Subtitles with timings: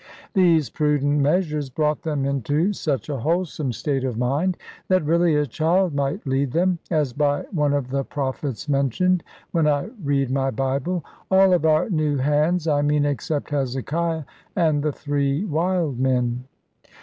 [0.33, 5.45] These prudent measures brought them into such a wholesome state of mind, that really a
[5.45, 10.49] child might lead them, as by one of the prophets mentioned, when I read my
[10.49, 11.05] Bible.
[11.29, 14.23] All of our new hands, I mean, except Hezekiah,
[14.55, 16.45] and the three wild men.